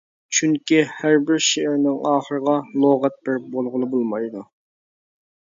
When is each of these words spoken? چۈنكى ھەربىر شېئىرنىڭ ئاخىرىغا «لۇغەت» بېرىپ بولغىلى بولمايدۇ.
چۈنكى 0.35 0.77
ھەربىر 1.01 1.43
شېئىرنىڭ 1.47 1.99
ئاخىرىغا 2.13 2.57
«لۇغەت» 2.87 3.21
بېرىپ 3.29 3.47
بولغىلى 3.53 3.93
بولمايدۇ. 3.95 4.45